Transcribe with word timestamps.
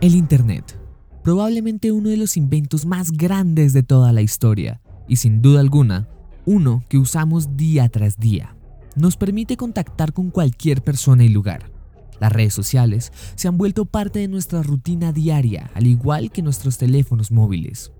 El 0.00 0.14
Internet, 0.14 0.78
probablemente 1.24 1.90
uno 1.90 2.10
de 2.10 2.16
los 2.16 2.36
inventos 2.36 2.86
más 2.86 3.10
grandes 3.10 3.72
de 3.72 3.82
toda 3.82 4.12
la 4.12 4.22
historia, 4.22 4.80
y 5.08 5.16
sin 5.16 5.42
duda 5.42 5.58
alguna, 5.58 6.08
uno 6.46 6.84
que 6.88 6.98
usamos 6.98 7.56
día 7.56 7.88
tras 7.88 8.16
día. 8.16 8.54
Nos 8.94 9.16
permite 9.16 9.56
contactar 9.56 10.12
con 10.12 10.30
cualquier 10.30 10.82
persona 10.82 11.24
y 11.24 11.28
lugar. 11.28 11.72
Las 12.20 12.30
redes 12.30 12.54
sociales 12.54 13.12
se 13.34 13.48
han 13.48 13.58
vuelto 13.58 13.86
parte 13.86 14.20
de 14.20 14.28
nuestra 14.28 14.62
rutina 14.62 15.12
diaria, 15.12 15.68
al 15.74 15.88
igual 15.88 16.30
que 16.30 16.42
nuestros 16.42 16.78
teléfonos 16.78 17.32
móviles. 17.32 17.90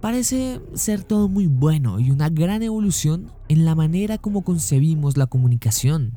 Parece 0.00 0.62
ser 0.72 1.04
todo 1.04 1.28
muy 1.28 1.46
bueno 1.46 2.00
y 2.00 2.10
una 2.10 2.30
gran 2.30 2.62
evolución 2.62 3.30
en 3.48 3.66
la 3.66 3.74
manera 3.74 4.16
como 4.16 4.44
concebimos 4.44 5.18
la 5.18 5.26
comunicación. 5.26 6.16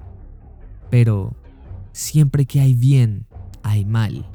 Pero 0.89 1.35
siempre 1.91 2.45
que 2.45 2.62
hay 2.62 2.75
bien, 2.75 3.25
hay 3.62 3.84
mal. 3.84 4.25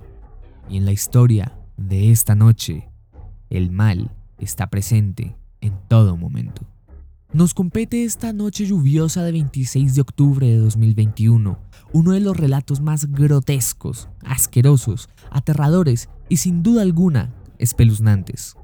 Y 0.68 0.76
en 0.78 0.84
la 0.84 0.92
historia 0.92 1.58
de 1.76 2.10
esta 2.10 2.34
noche, 2.34 2.88
el 3.50 3.70
mal 3.70 4.10
está 4.38 4.68
presente 4.68 5.36
en 5.60 5.74
todo 5.88 6.16
momento. 6.16 6.62
Nos 7.32 7.54
compete 7.54 8.04
esta 8.04 8.32
noche 8.32 8.66
lluviosa 8.66 9.22
de 9.22 9.32
26 9.32 9.94
de 9.94 10.00
octubre 10.00 10.46
de 10.46 10.56
2021, 10.56 11.58
uno 11.92 12.12
de 12.12 12.20
los 12.20 12.36
relatos 12.36 12.80
más 12.80 13.06
grotescos, 13.12 14.08
asquerosos, 14.24 15.08
aterradores 15.30 16.08
y 16.28 16.38
sin 16.38 16.62
duda 16.62 16.82
alguna 16.82 17.34
espeluznantes. 17.58 18.56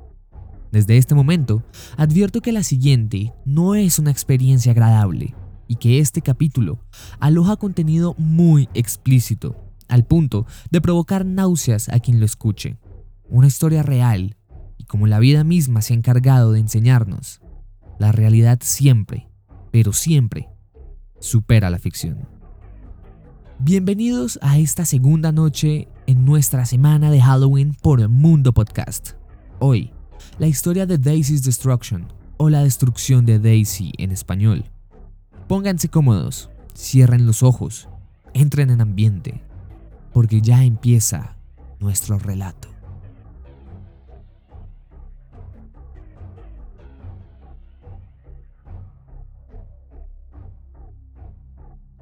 Desde 0.70 0.96
este 0.96 1.14
momento, 1.14 1.62
advierto 1.96 2.40
que 2.40 2.52
la 2.52 2.62
siguiente 2.62 3.32
no 3.44 3.74
es 3.74 3.98
una 3.98 4.10
experiencia 4.10 4.72
agradable 4.72 5.34
y 5.68 5.76
que 5.76 5.98
este 5.98 6.22
capítulo 6.22 6.78
aloja 7.20 7.56
contenido 7.56 8.14
muy 8.16 8.68
explícito 8.74 9.56
al 9.88 10.04
punto 10.04 10.46
de 10.70 10.80
provocar 10.80 11.24
náuseas 11.24 11.88
a 11.88 12.00
quien 12.00 12.20
lo 12.20 12.26
escuche. 12.26 12.76
Una 13.28 13.46
historia 13.46 13.82
real, 13.82 14.36
y 14.78 14.84
como 14.84 15.06
la 15.06 15.18
vida 15.18 15.44
misma 15.44 15.82
se 15.82 15.92
ha 15.92 15.96
encargado 15.96 16.52
de 16.52 16.60
enseñarnos, 16.60 17.40
la 17.98 18.12
realidad 18.12 18.58
siempre, 18.62 19.28
pero 19.70 19.92
siempre, 19.92 20.48
supera 21.20 21.70
la 21.70 21.78
ficción. 21.78 22.28
Bienvenidos 23.58 24.38
a 24.42 24.58
esta 24.58 24.84
segunda 24.84 25.30
noche 25.30 25.88
en 26.06 26.24
nuestra 26.24 26.66
semana 26.66 27.10
de 27.10 27.20
Halloween 27.20 27.74
por 27.80 28.08
Mundo 28.08 28.52
Podcast. 28.52 29.12
Hoy, 29.60 29.92
la 30.38 30.48
historia 30.48 30.84
de 30.84 30.98
Daisy's 30.98 31.44
Destruction, 31.44 32.08
o 32.38 32.50
la 32.50 32.64
destrucción 32.64 33.24
de 33.24 33.38
Daisy 33.38 33.92
en 33.98 34.10
español. 34.10 34.64
Pónganse 35.46 35.88
cómodos, 35.88 36.50
cierren 36.74 37.24
los 37.24 37.44
ojos, 37.44 37.88
entren 38.34 38.70
en 38.70 38.80
ambiente 38.80 39.42
porque 40.12 40.40
ya 40.40 40.64
empieza 40.64 41.36
nuestro 41.80 42.18
relato. 42.18 42.68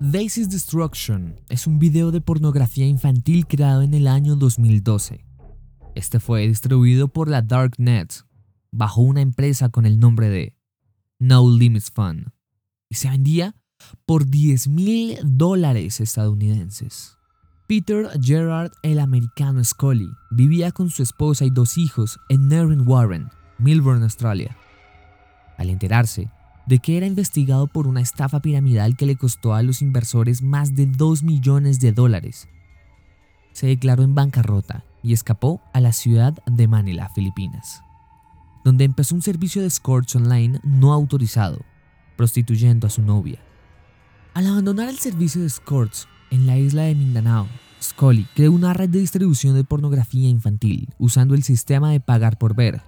Daisy's 0.03 0.49
Destruction 0.49 1.37
es 1.51 1.67
un 1.67 1.79
video 1.79 2.11
de 2.11 2.23
pornografía 2.23 2.87
infantil 2.87 3.47
creado 3.47 3.83
en 3.83 3.93
el 3.93 4.07
año 4.07 4.35
2012. 4.35 5.27
Este 5.95 6.21
fue 6.21 6.49
distribuido 6.49 7.09
por 7.09 7.29
la 7.29 7.43
Darknet 7.43 8.25
bajo 8.73 9.03
una 9.03 9.21
empresa 9.21 9.69
con 9.69 9.85
el 9.85 10.01
nombre 10.01 10.31
de 10.31 10.57
No 11.19 11.47
Limits 11.51 11.91
Fun 11.91 12.33
y 12.89 12.95
se 12.95 13.11
vendía 13.11 13.55
por 14.07 14.27
10 14.27 14.69
mil 14.69 15.19
dólares 15.23 16.01
estadounidenses. 16.01 17.20
Peter 17.71 18.11
Gerard, 18.21 18.73
el 18.83 18.99
americano 18.99 19.63
Scully, 19.63 20.11
vivía 20.29 20.73
con 20.73 20.91
su 20.91 21.05
esposa 21.05 21.45
y 21.45 21.51
dos 21.51 21.79
hijos 21.79 22.19
en 22.29 22.49
Nerrin 22.49 22.83
Warren, 22.85 23.31
Melbourne, 23.59 24.03
Australia. 24.03 24.57
Al 25.57 25.71
enterarse 25.71 26.33
de 26.67 26.81
que 26.81 26.97
era 26.97 27.07
investigado 27.07 27.69
por 27.69 27.87
una 27.87 28.01
estafa 28.01 28.41
piramidal 28.41 28.97
que 28.97 29.07
le 29.07 29.15
costó 29.15 29.55
a 29.55 29.63
los 29.63 29.83
inversores 29.83 30.43
más 30.43 30.75
de 30.75 30.87
2 30.87 31.23
millones 31.23 31.79
de 31.79 31.93
dólares, 31.93 32.49
se 33.53 33.69
declaró 33.69 34.03
en 34.03 34.17
bancarrota 34.17 34.85
y 35.05 35.13
escapó 35.13 35.63
a 35.73 35.79
la 35.79 35.93
ciudad 35.93 36.37
de 36.47 36.67
Manila, 36.67 37.09
Filipinas, 37.11 37.85
donde 38.65 38.83
empezó 38.83 39.15
un 39.15 39.23
servicio 39.23 39.63
de 39.63 39.69
escorts 39.69 40.17
online 40.17 40.59
no 40.65 40.93
autorizado, 40.93 41.61
prostituyendo 42.17 42.89
a 42.89 42.91
su 42.91 43.03
novia. 43.03 43.39
Al 44.35 44.49
abandonar 44.49 44.89
el 44.89 44.99
servicio 44.99 45.43
de 45.43 45.47
escorts, 45.47 46.09
en 46.31 46.47
la 46.47 46.59
isla 46.59 46.83
de 46.83 46.95
Mindanao, 46.95 47.49
Scully 47.83 48.27
creó 48.35 48.53
una 48.53 48.73
red 48.73 48.89
de 48.89 49.01
distribución 49.01 49.55
de 49.55 49.65
pornografía 49.65 50.29
infantil 50.29 50.89
usando 50.99 51.35
el 51.35 51.43
sistema 51.43 51.91
de 51.91 52.01
pagar 52.01 52.39
por 52.39 52.55
ver. 52.55 52.83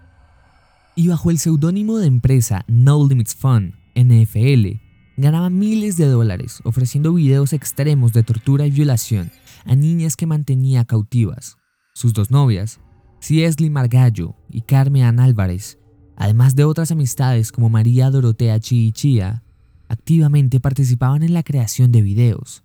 Y 0.94 1.08
bajo 1.08 1.30
el 1.30 1.38
seudónimo 1.38 1.98
de 1.98 2.06
empresa 2.06 2.64
No 2.68 3.06
Limits 3.06 3.34
Fun, 3.34 3.74
NFL, 3.94 4.78
ganaba 5.16 5.50
miles 5.50 5.96
de 5.96 6.06
dólares 6.06 6.60
ofreciendo 6.64 7.14
videos 7.14 7.52
extremos 7.52 8.12
de 8.12 8.22
tortura 8.22 8.66
y 8.66 8.70
violación 8.70 9.30
a 9.64 9.74
niñas 9.74 10.16
que 10.16 10.26
mantenía 10.26 10.84
cautivas. 10.84 11.56
Sus 11.94 12.12
dos 12.12 12.30
novias, 12.30 12.80
Ciesley 13.20 13.70
Margallo 13.70 14.36
y 14.50 14.62
Carmen 14.62 15.18
Álvarez, 15.20 15.78
además 16.16 16.54
de 16.54 16.64
otras 16.64 16.90
amistades 16.90 17.52
como 17.52 17.70
María 17.70 18.10
Dorotea 18.10 18.60
Chiichía, 18.60 19.42
activamente 19.88 20.60
participaban 20.60 21.22
en 21.22 21.34
la 21.34 21.42
creación 21.42 21.92
de 21.92 22.02
videos 22.02 22.64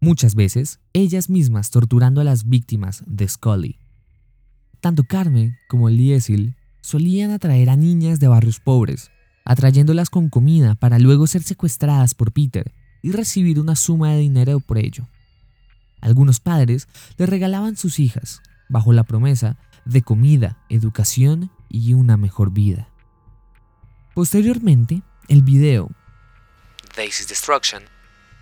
muchas 0.00 0.34
veces 0.34 0.80
ellas 0.92 1.28
mismas 1.30 1.70
torturando 1.70 2.20
a 2.20 2.24
las 2.24 2.48
víctimas 2.48 3.02
de 3.06 3.28
Scully. 3.28 3.78
Tanto 4.80 5.04
Carmen 5.04 5.56
como 5.68 5.90
Liesil 5.90 6.56
solían 6.80 7.30
atraer 7.30 7.70
a 7.70 7.76
niñas 7.76 8.20
de 8.20 8.28
barrios 8.28 8.60
pobres, 8.60 9.10
atrayéndolas 9.44 10.10
con 10.10 10.28
comida 10.28 10.74
para 10.74 10.98
luego 10.98 11.26
ser 11.26 11.42
secuestradas 11.42 12.14
por 12.14 12.32
Peter 12.32 12.72
y 13.02 13.12
recibir 13.12 13.60
una 13.60 13.76
suma 13.76 14.12
de 14.12 14.20
dinero 14.20 14.60
por 14.60 14.78
ello. 14.78 15.08
Algunos 16.00 16.40
padres 16.40 16.86
les 17.16 17.28
regalaban 17.28 17.76
sus 17.76 17.98
hijas, 17.98 18.40
bajo 18.68 18.92
la 18.92 19.04
promesa 19.04 19.58
de 19.84 20.02
comida, 20.02 20.58
educación 20.68 21.50
y 21.68 21.94
una 21.94 22.16
mejor 22.16 22.52
vida. 22.52 22.88
Posteriormente, 24.14 25.02
el 25.28 25.42
video 25.42 25.90
Daisy's 26.96 27.28
Destruction 27.28 27.82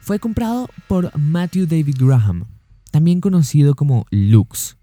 fue 0.06 0.20
comprado 0.20 0.70
por 0.86 1.10
Matthew 1.18 1.66
David 1.66 1.96
Graham, 1.98 2.44
también 2.92 3.20
conocido 3.20 3.74
como 3.74 4.06
Lux, 4.12 4.76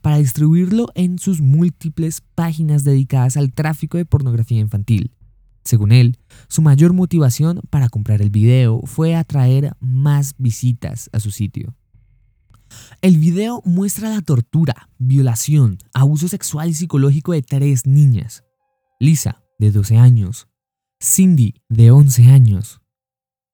para 0.00 0.16
distribuirlo 0.16 0.88
en 0.94 1.18
sus 1.18 1.42
múltiples 1.42 2.22
páginas 2.34 2.82
dedicadas 2.82 3.36
al 3.36 3.52
tráfico 3.52 3.98
de 3.98 4.06
pornografía 4.06 4.60
infantil. 4.60 5.14
Según 5.62 5.92
él, 5.92 6.16
su 6.48 6.62
mayor 6.62 6.94
motivación 6.94 7.60
para 7.68 7.90
comprar 7.90 8.22
el 8.22 8.30
video 8.30 8.80
fue 8.86 9.14
atraer 9.14 9.76
más 9.78 10.36
visitas 10.38 11.10
a 11.12 11.20
su 11.20 11.32
sitio. 11.32 11.76
El 13.02 13.18
video 13.18 13.60
muestra 13.66 14.08
la 14.08 14.22
tortura, 14.22 14.88
violación, 14.96 15.76
abuso 15.92 16.28
sexual 16.28 16.70
y 16.70 16.74
psicológico 16.74 17.32
de 17.32 17.42
tres 17.42 17.84
niñas. 17.84 18.42
Lisa, 18.98 19.42
de 19.58 19.70
12 19.70 19.98
años, 19.98 20.48
Cindy, 20.98 21.56
de 21.68 21.90
11 21.90 22.30
años, 22.30 22.81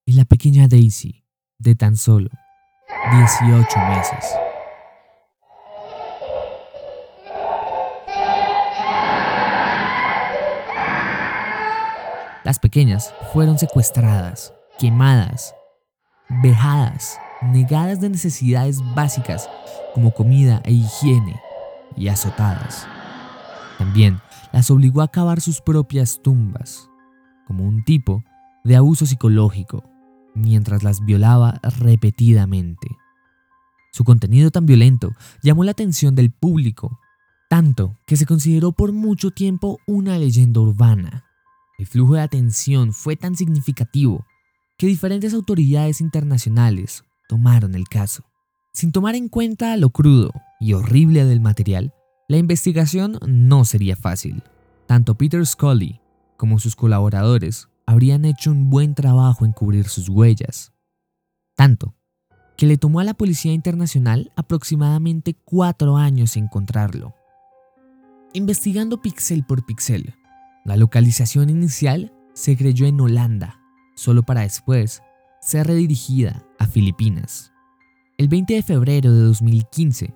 y 0.09 0.13
la 0.13 0.25
pequeña 0.25 0.69
Daisy, 0.69 1.23
de 1.59 1.75
tan 1.75 1.95
solo 1.95 2.31
18 3.13 3.79
meses. 3.91 4.25
Las 12.43 12.59
pequeñas 12.59 13.13
fueron 13.35 13.59
secuestradas, 13.59 14.55
quemadas, 14.79 15.55
vejadas, 16.43 17.21
negadas 17.43 18.01
de 18.01 18.09
necesidades 18.09 18.81
básicas 18.95 19.51
como 19.93 20.15
comida 20.15 20.63
e 20.65 20.73
higiene 20.73 21.39
y 21.99 22.09
azotadas. 22.09 22.87
También 23.77 24.23
las 24.53 24.71
obligó 24.71 25.03
a 25.03 25.09
cavar 25.09 25.43
sus 25.43 25.61
propias 25.61 26.19
tumbas, 26.23 26.89
como 27.47 27.65
un 27.65 27.85
tipo 27.85 28.25
de 28.65 28.75
abuso 28.75 29.05
psicológico 29.05 29.85
mientras 30.39 30.83
las 30.83 31.05
violaba 31.05 31.61
repetidamente. 31.79 32.89
Su 33.93 34.05
contenido 34.05 34.51
tan 34.51 34.67
violento 34.67 35.13
llamó 35.43 35.65
la 35.65 35.73
atención 35.73 36.15
del 36.15 36.31
público, 36.31 37.01
tanto 37.49 37.97
que 38.07 38.17
se 38.17 38.27
consideró 38.27 38.73
por 38.73 38.93
mucho 38.93 39.31
tiempo 39.31 39.79
una 39.87 40.19
leyenda 40.19 40.61
urbana. 40.61 41.25
El 41.79 41.87
flujo 41.87 42.15
de 42.15 42.21
atención 42.21 42.93
fue 42.93 43.17
tan 43.17 43.37
significativo 43.37 44.27
que 44.77 44.87
diferentes 44.87 45.35
autoridades 45.35 46.01
internacionales 46.01 47.03
tomaron 47.29 47.75
el 47.75 47.89
caso. 47.89 48.25
Sin 48.73 48.93
tomar 48.93 49.17
en 49.17 49.29
cuenta 49.29 49.77
lo 49.77 49.91
crudo 49.91 50.31
y 50.61 50.75
horrible 50.75 51.25
del 51.25 51.41
material, 51.41 51.93
la 52.29 52.37
investigación 52.37 53.19
no 53.27 53.65
sería 53.65 53.97
fácil. 53.97 54.43
Tanto 54.87 55.17
Peter 55.17 55.45
Scully 55.45 56.01
como 56.37 56.59
sus 56.59 56.77
colaboradores 56.77 57.69
habrían 57.89 58.27
hecho 58.27 58.51
un 58.51 58.69
buen 58.69 58.95
trabajo 58.95 59.47
en 59.47 59.53
cubrir 59.53 59.89
sus 59.89 60.11
huellas. 60.11 60.75
Tanto 61.57 61.95
que 62.59 62.67
le 62.67 62.77
tomó 62.77 63.01
a 63.01 63.05
la 63.05 63.15
Policía 63.15 63.55
Internacional 63.55 64.31
aproximadamente 64.37 65.33
cuatro 65.33 65.97
años 65.97 66.37
encontrarlo. 66.37 67.15
Investigando 68.35 69.01
píxel 69.01 69.43
por 69.43 69.65
píxel, 69.65 70.15
la 70.67 70.77
localización 70.77 71.49
inicial 71.49 72.13
se 72.35 72.59
creyó 72.59 72.85
en 72.85 73.01
Holanda, 73.01 73.59
solo 73.97 74.23
para 74.23 74.43
después 74.43 75.01
ser 75.41 75.67
redirigida 75.67 76.45
a 76.59 76.67
Filipinas. 76.67 77.53
El 78.19 78.29
20 78.29 78.53
de 78.53 78.63
febrero 78.63 79.15
de 79.15 79.21
2015, 79.23 80.15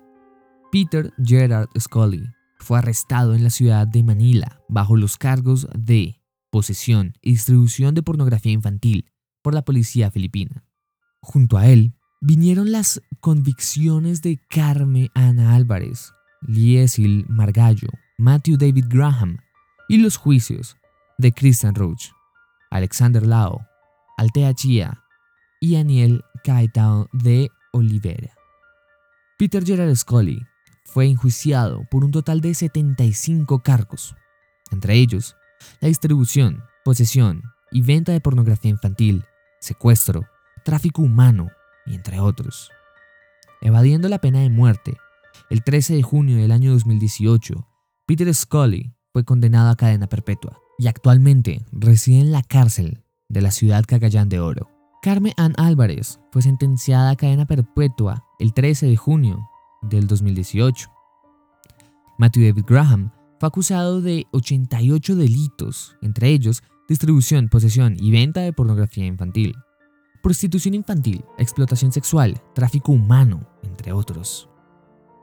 Peter 0.71 1.11
Gerard 1.25 1.69
Scully 1.79 2.29
fue 2.59 2.77
arrestado 2.77 3.33
en 3.33 3.43
la 3.43 3.49
ciudad 3.49 3.87
de 3.87 4.03
Manila 4.03 4.61
bajo 4.69 4.95
los 4.95 5.17
cargos 5.17 5.67
de 5.75 6.22
posesión 6.53 7.17
y 7.19 7.31
distribución 7.31 7.95
de 7.95 8.03
pornografía 8.03 8.51
infantil 8.51 9.09
por 9.41 9.55
la 9.55 9.65
policía 9.65 10.11
filipina. 10.11 10.63
Junto 11.19 11.57
a 11.57 11.65
él 11.65 11.95
vinieron 12.21 12.71
las 12.71 13.01
convicciones 13.21 14.21
de 14.21 14.39
Carme 14.51 15.09
Ana 15.15 15.55
Álvarez, 15.55 16.13
Liesil 16.41 17.25
Margallo, 17.27 17.89
Matthew 18.19 18.57
David 18.57 18.85
Graham 18.87 19.39
y 19.89 19.97
los 19.97 20.15
juicios 20.15 20.77
de 21.17 21.31
Christian 21.31 21.73
Roach, 21.73 22.09
Alexander 22.69 23.25
Lao, 23.25 23.65
Altea 24.17 24.53
Chia 24.53 25.03
y 25.59 25.77
Aniel 25.77 26.23
Caetano 26.43 27.07
de 27.13 27.49
Olivera. 27.71 28.35
Peter 29.39 29.65
Gerard 29.65 29.95
Scully 29.95 30.45
fue 30.85 31.07
enjuiciado 31.07 31.83
por 31.89 32.05
un 32.05 32.11
total 32.11 32.41
de 32.41 32.53
75 32.53 33.63
cargos, 33.63 34.15
entre 34.69 34.93
ellos 34.93 35.35
la 35.79 35.87
distribución, 35.87 36.63
posesión 36.83 37.43
y 37.71 37.81
venta 37.81 38.11
de 38.11 38.21
pornografía 38.21 38.71
infantil, 38.71 39.25
secuestro, 39.59 40.25
tráfico 40.63 41.01
humano 41.01 41.49
y 41.85 41.95
entre 41.95 42.19
otros. 42.19 42.71
Evadiendo 43.61 44.09
la 44.09 44.19
pena 44.19 44.39
de 44.39 44.49
muerte, 44.49 44.97
el 45.49 45.63
13 45.63 45.95
de 45.95 46.03
junio 46.03 46.37
del 46.37 46.51
año 46.51 46.71
2018, 46.71 47.67
Peter 48.05 48.33
Scully 48.33 48.93
fue 49.11 49.23
condenado 49.23 49.69
a 49.69 49.75
cadena 49.75 50.07
perpetua 50.07 50.59
y 50.77 50.87
actualmente 50.87 51.65
reside 51.71 52.19
en 52.19 52.31
la 52.31 52.43
cárcel 52.43 53.03
de 53.29 53.41
la 53.41 53.51
ciudad 53.51 53.85
Cagayán 53.87 54.29
de 54.29 54.39
Oro. 54.39 54.69
Carmen 55.01 55.33
Ann 55.37 55.53
Álvarez 55.57 56.19
fue 56.31 56.41
sentenciada 56.41 57.11
a 57.11 57.15
cadena 57.15 57.45
perpetua 57.45 58.25
el 58.39 58.53
13 58.53 58.87
de 58.87 58.97
junio 58.97 59.49
del 59.81 60.07
2018. 60.07 60.89
Matthew 62.17 62.43
David 62.43 62.65
Graham 62.67 63.11
fue 63.43 63.49
acusado 63.49 64.01
de 64.01 64.25
88 64.31 65.17
delitos, 65.17 65.97
entre 66.01 66.29
ellos 66.29 66.63
distribución, 66.87 67.49
posesión 67.49 67.97
y 67.99 68.09
venta 68.09 68.39
de 68.39 68.53
pornografía 68.53 69.05
infantil, 69.05 69.53
prostitución 70.21 70.75
infantil, 70.75 71.25
explotación 71.37 71.91
sexual, 71.91 72.41
tráfico 72.55 72.93
humano, 72.93 73.45
entre 73.63 73.91
otros. 73.91 74.47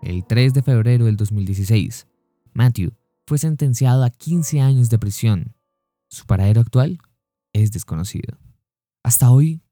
El 0.03 0.27
3 0.27 0.53
de 0.53 0.63
febrero 0.63 1.07
del 1.07 1.17
2016, 1.17 2.09
Matthew 2.53 2.93
fue 3.27 3.39
sentenciado 3.39 4.05
a 4.05 4.11
15 4.11 4.61
años 4.61 4.91
de 4.91 4.99
prisión. 4.99 5.55
Su 6.11 6.27
paradero 6.27 6.61
actual 6.61 6.99
es 7.55 7.73
desconocido. 7.73 8.37
Hasta 9.03 9.31
hoy, 9.31 9.63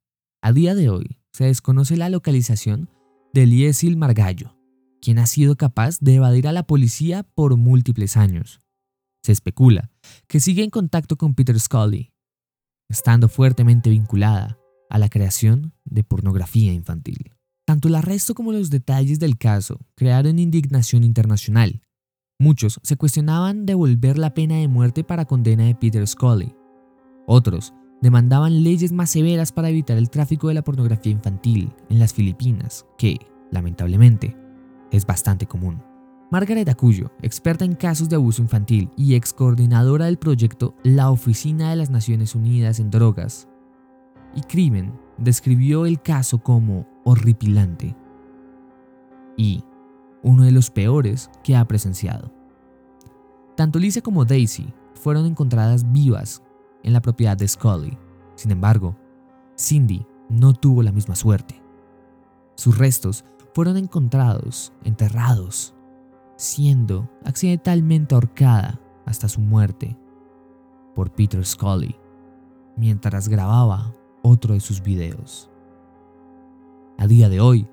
a 0.40 0.54
día 0.54 0.74
de 0.74 0.88
hoy, 0.88 1.20
se 1.32 1.44
desconoce 1.44 1.98
la 1.98 2.08
localización 2.08 2.88
de 3.34 3.44
Liesil 3.44 3.98
Margallo, 3.98 4.57
quien 5.00 5.18
ha 5.18 5.26
sido 5.26 5.56
capaz 5.56 5.98
de 6.00 6.14
evadir 6.14 6.48
a 6.48 6.52
la 6.52 6.64
policía 6.64 7.22
por 7.22 7.56
múltiples 7.56 8.16
años. 8.16 8.60
Se 9.22 9.32
especula 9.32 9.90
que 10.26 10.40
sigue 10.40 10.62
en 10.62 10.70
contacto 10.70 11.16
con 11.16 11.34
Peter 11.34 11.58
Scully, 11.58 12.12
estando 12.88 13.28
fuertemente 13.28 13.90
vinculada 13.90 14.58
a 14.90 14.98
la 14.98 15.08
creación 15.08 15.74
de 15.84 16.04
pornografía 16.04 16.72
infantil. 16.72 17.34
Tanto 17.66 17.88
el 17.88 17.96
arresto 17.96 18.34
como 18.34 18.52
los 18.52 18.70
detalles 18.70 19.18
del 19.18 19.36
caso 19.36 19.78
crearon 19.94 20.38
indignación 20.38 21.04
internacional. 21.04 21.82
Muchos 22.38 22.80
se 22.82 22.96
cuestionaban 22.96 23.66
devolver 23.66 24.16
la 24.16 24.32
pena 24.32 24.56
de 24.56 24.68
muerte 24.68 25.04
para 25.04 25.26
condena 25.26 25.64
de 25.64 25.74
Peter 25.74 26.06
Scully. 26.06 26.54
Otros 27.26 27.74
demandaban 28.00 28.62
leyes 28.62 28.92
más 28.92 29.10
severas 29.10 29.52
para 29.52 29.68
evitar 29.68 29.98
el 29.98 30.08
tráfico 30.08 30.48
de 30.48 30.54
la 30.54 30.62
pornografía 30.62 31.12
infantil 31.12 31.74
en 31.90 31.98
las 31.98 32.14
Filipinas, 32.14 32.86
que, 32.96 33.18
lamentablemente, 33.50 34.36
es 34.90 35.06
bastante 35.06 35.46
común. 35.46 35.82
Margaret 36.30 36.68
Acuyo, 36.68 37.10
experta 37.22 37.64
en 37.64 37.74
casos 37.74 38.08
de 38.08 38.16
abuso 38.16 38.42
infantil 38.42 38.90
y 38.96 39.14
ex 39.14 39.32
coordinadora 39.32 40.06
del 40.06 40.18
proyecto 40.18 40.74
La 40.82 41.10
Oficina 41.10 41.70
de 41.70 41.76
las 41.76 41.88
Naciones 41.88 42.34
Unidas 42.34 42.80
en 42.80 42.90
Drogas 42.90 43.48
y 44.34 44.42
Crimen, 44.42 44.92
describió 45.16 45.86
el 45.86 46.02
caso 46.02 46.38
como 46.38 46.86
horripilante 47.04 47.96
y 49.38 49.64
uno 50.22 50.44
de 50.44 50.52
los 50.52 50.70
peores 50.70 51.30
que 51.42 51.56
ha 51.56 51.64
presenciado. 51.66 52.30
Tanto 53.56 53.78
Lisa 53.78 54.02
como 54.02 54.24
Daisy 54.24 54.72
fueron 54.94 55.24
encontradas 55.24 55.90
vivas 55.90 56.42
en 56.82 56.92
la 56.92 57.00
propiedad 57.00 57.36
de 57.36 57.48
Scully. 57.48 57.96
Sin 58.34 58.50
embargo, 58.50 58.96
Cindy 59.58 60.06
no 60.28 60.52
tuvo 60.52 60.82
la 60.82 60.92
misma 60.92 61.16
suerte. 61.16 61.60
Sus 62.54 62.76
restos 62.76 63.24
fueron 63.54 63.76
encontrados 63.76 64.72
enterrados, 64.84 65.74
siendo 66.36 67.08
accidentalmente 67.24 68.14
ahorcada 68.14 68.80
hasta 69.06 69.28
su 69.28 69.40
muerte 69.40 69.96
por 70.94 71.12
Peter 71.12 71.44
Scully 71.44 71.96
mientras 72.76 73.28
grababa 73.28 73.92
otro 74.22 74.54
de 74.54 74.60
sus 74.60 74.82
videos. 74.82 75.50
A 76.96 77.06
día 77.06 77.28
de 77.28 77.40
hoy, 77.40 77.66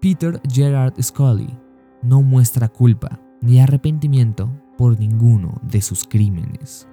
Peter 0.00 0.40
Gerard 0.50 0.94
Scully 1.02 1.58
no 2.02 2.22
muestra 2.22 2.68
culpa 2.68 3.20
ni 3.40 3.60
arrepentimiento 3.60 4.50
por 4.76 4.98
ninguno 4.98 5.60
de 5.62 5.80
sus 5.82 6.04
crímenes. 6.04 6.88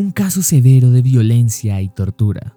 Un 0.00 0.12
caso 0.12 0.42
severo 0.42 0.90
de 0.90 1.02
violencia 1.02 1.80
y 1.82 1.90
tortura. 1.90 2.56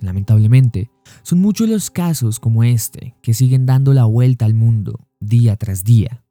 Lamentablemente, 0.00 0.90
son 1.22 1.40
muchos 1.40 1.68
los 1.68 1.90
casos 1.90 2.40
como 2.40 2.64
este 2.64 3.14
que 3.22 3.32
siguen 3.32 3.64
dando 3.64 3.94
la 3.94 4.04
vuelta 4.04 4.44
al 4.44 4.54
mundo 4.54 5.08
día 5.20 5.56
tras 5.56 5.84
día. 5.84 6.24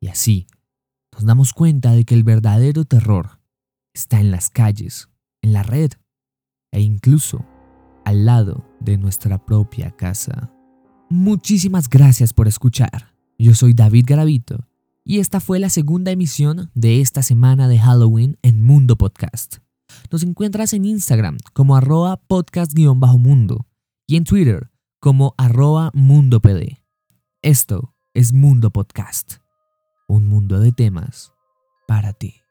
Y 0.00 0.08
así, 0.08 0.46
nos 1.12 1.24
damos 1.24 1.52
cuenta 1.52 1.92
de 1.92 2.04
que 2.04 2.14
el 2.14 2.24
verdadero 2.24 2.84
terror 2.84 3.40
está 3.92 4.18
en 4.20 4.30
las 4.30 4.48
calles, 4.48 5.08
en 5.42 5.52
la 5.52 5.62
red 5.62 5.90
e 6.72 6.80
incluso 6.80 7.44
al 8.04 8.24
lado 8.24 8.64
de 8.80 8.96
nuestra 8.96 9.44
propia 9.44 9.90
casa. 9.90 10.50
Muchísimas 11.10 11.88
gracias 11.90 12.32
por 12.32 12.48
escuchar. 12.48 13.14
Yo 13.38 13.54
soy 13.54 13.74
David 13.74 14.04
Garavito 14.06 14.66
y 15.04 15.18
esta 15.18 15.40
fue 15.40 15.58
la 15.58 15.68
segunda 15.68 16.12
emisión 16.12 16.70
de 16.74 17.00
esta 17.00 17.22
semana 17.22 17.68
de 17.68 17.78
Halloween 17.78 18.38
en 18.42 18.62
Mundo 18.62 18.96
Podcast. 18.96 19.58
Nos 20.10 20.22
encuentras 20.22 20.72
en 20.72 20.84
Instagram 20.84 21.38
como 21.52 21.76
arroba 21.76 22.16
podcast-mundo 22.16 23.66
y 24.06 24.16
en 24.16 24.24
Twitter 24.24 24.70
como 25.00 25.34
arroba 25.36 25.90
mundopd. 25.94 26.78
Esto 27.42 27.94
es 28.14 28.32
Mundo 28.32 28.70
Podcast, 28.70 29.36
un 30.08 30.26
mundo 30.26 30.58
de 30.60 30.72
temas 30.72 31.32
para 31.86 32.12
ti. 32.12 32.47